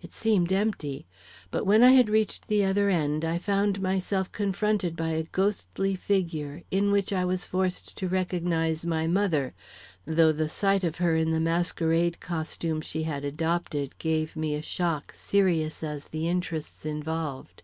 [0.00, 1.04] It seemed empty.
[1.50, 5.94] But when I had reached the other end I found myself confronted by a ghostly
[5.94, 9.52] figure in which I was forced to recognize my mother,
[10.06, 14.62] though the sight of her in the masquerade costume she had adopted; gave me a
[14.62, 17.62] shock serious as the interests involved.